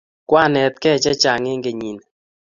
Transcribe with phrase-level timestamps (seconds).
[0.29, 2.03] Kwanetke chechang' eng' kenyini.